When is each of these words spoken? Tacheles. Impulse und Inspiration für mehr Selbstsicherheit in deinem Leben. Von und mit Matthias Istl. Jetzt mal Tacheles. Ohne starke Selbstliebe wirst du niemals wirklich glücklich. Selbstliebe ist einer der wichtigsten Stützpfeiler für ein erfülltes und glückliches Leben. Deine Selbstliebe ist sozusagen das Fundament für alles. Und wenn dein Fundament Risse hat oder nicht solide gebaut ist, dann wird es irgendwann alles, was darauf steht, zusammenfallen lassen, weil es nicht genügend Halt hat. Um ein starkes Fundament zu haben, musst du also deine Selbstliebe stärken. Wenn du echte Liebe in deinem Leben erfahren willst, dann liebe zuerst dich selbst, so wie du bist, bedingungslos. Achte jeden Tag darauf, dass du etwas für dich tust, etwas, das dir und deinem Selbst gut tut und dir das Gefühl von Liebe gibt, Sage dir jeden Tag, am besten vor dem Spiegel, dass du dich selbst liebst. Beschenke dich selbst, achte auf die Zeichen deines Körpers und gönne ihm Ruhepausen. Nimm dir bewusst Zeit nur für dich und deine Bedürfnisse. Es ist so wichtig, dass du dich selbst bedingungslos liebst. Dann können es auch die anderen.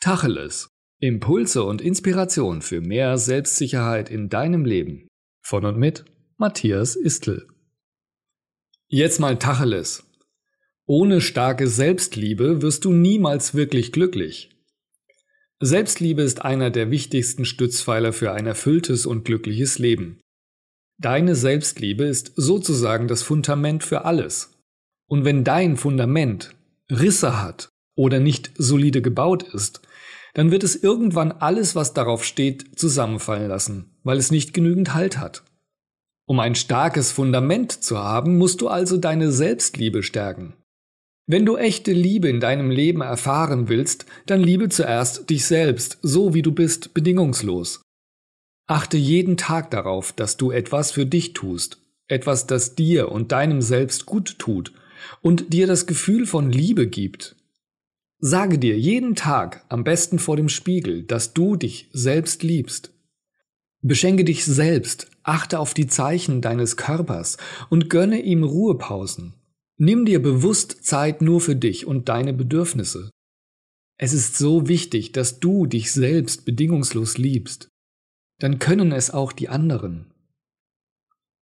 Tacheles. 0.00 0.70
Impulse 1.00 1.64
und 1.64 1.80
Inspiration 1.80 2.62
für 2.62 2.80
mehr 2.80 3.18
Selbstsicherheit 3.18 4.10
in 4.10 4.28
deinem 4.28 4.64
Leben. 4.64 5.08
Von 5.42 5.64
und 5.64 5.76
mit 5.76 6.04
Matthias 6.36 6.94
Istl. 6.94 7.48
Jetzt 8.86 9.18
mal 9.18 9.40
Tacheles. 9.40 10.04
Ohne 10.86 11.20
starke 11.20 11.66
Selbstliebe 11.66 12.62
wirst 12.62 12.84
du 12.84 12.92
niemals 12.92 13.54
wirklich 13.54 13.90
glücklich. 13.90 14.50
Selbstliebe 15.58 16.22
ist 16.22 16.42
einer 16.42 16.70
der 16.70 16.92
wichtigsten 16.92 17.44
Stützpfeiler 17.44 18.12
für 18.12 18.32
ein 18.32 18.46
erfülltes 18.46 19.04
und 19.04 19.24
glückliches 19.24 19.80
Leben. 19.80 20.20
Deine 20.98 21.34
Selbstliebe 21.34 22.04
ist 22.04 22.32
sozusagen 22.36 23.08
das 23.08 23.24
Fundament 23.24 23.82
für 23.82 24.04
alles. 24.04 24.52
Und 25.08 25.24
wenn 25.24 25.42
dein 25.42 25.76
Fundament 25.76 26.54
Risse 26.88 27.42
hat 27.42 27.68
oder 27.98 28.20
nicht 28.20 28.52
solide 28.56 29.02
gebaut 29.02 29.42
ist, 29.42 29.82
dann 30.32 30.52
wird 30.52 30.62
es 30.62 30.76
irgendwann 30.76 31.32
alles, 31.32 31.74
was 31.74 31.94
darauf 31.94 32.24
steht, 32.24 32.78
zusammenfallen 32.78 33.48
lassen, 33.48 33.96
weil 34.04 34.18
es 34.18 34.30
nicht 34.30 34.54
genügend 34.54 34.94
Halt 34.94 35.18
hat. 35.18 35.42
Um 36.26 36.38
ein 36.38 36.54
starkes 36.54 37.10
Fundament 37.10 37.72
zu 37.72 37.98
haben, 37.98 38.38
musst 38.38 38.60
du 38.60 38.68
also 38.68 38.98
deine 38.98 39.32
Selbstliebe 39.32 40.02
stärken. 40.02 40.54
Wenn 41.26 41.44
du 41.44 41.56
echte 41.56 41.92
Liebe 41.92 42.28
in 42.28 42.38
deinem 42.40 42.70
Leben 42.70 43.00
erfahren 43.00 43.68
willst, 43.68 44.06
dann 44.26 44.40
liebe 44.40 44.68
zuerst 44.68 45.28
dich 45.28 45.44
selbst, 45.44 45.98
so 46.00 46.34
wie 46.34 46.42
du 46.42 46.52
bist, 46.52 46.94
bedingungslos. 46.94 47.82
Achte 48.68 48.96
jeden 48.96 49.36
Tag 49.36 49.70
darauf, 49.70 50.12
dass 50.12 50.36
du 50.36 50.52
etwas 50.52 50.92
für 50.92 51.04
dich 51.04 51.32
tust, 51.32 51.82
etwas, 52.06 52.46
das 52.46 52.76
dir 52.76 53.10
und 53.10 53.32
deinem 53.32 53.60
Selbst 53.60 54.06
gut 54.06 54.38
tut 54.38 54.72
und 55.20 55.52
dir 55.52 55.66
das 55.66 55.86
Gefühl 55.86 56.26
von 56.26 56.52
Liebe 56.52 56.86
gibt, 56.86 57.34
Sage 58.20 58.58
dir 58.58 58.76
jeden 58.76 59.14
Tag, 59.14 59.64
am 59.68 59.84
besten 59.84 60.18
vor 60.18 60.36
dem 60.36 60.48
Spiegel, 60.48 61.04
dass 61.04 61.34
du 61.34 61.54
dich 61.54 61.88
selbst 61.92 62.42
liebst. 62.42 62.92
Beschenke 63.80 64.24
dich 64.24 64.44
selbst, 64.44 65.08
achte 65.22 65.60
auf 65.60 65.72
die 65.72 65.86
Zeichen 65.86 66.40
deines 66.40 66.76
Körpers 66.76 67.36
und 67.70 67.88
gönne 67.88 68.20
ihm 68.20 68.42
Ruhepausen. 68.42 69.34
Nimm 69.76 70.04
dir 70.04 70.20
bewusst 70.20 70.84
Zeit 70.84 71.22
nur 71.22 71.40
für 71.40 71.54
dich 71.54 71.86
und 71.86 72.08
deine 72.08 72.32
Bedürfnisse. 72.32 73.10
Es 73.96 74.12
ist 74.12 74.36
so 74.36 74.66
wichtig, 74.66 75.12
dass 75.12 75.38
du 75.38 75.66
dich 75.66 75.92
selbst 75.92 76.44
bedingungslos 76.44 77.18
liebst. 77.18 77.68
Dann 78.40 78.58
können 78.58 78.90
es 78.90 79.12
auch 79.12 79.32
die 79.32 79.48
anderen. 79.48 80.12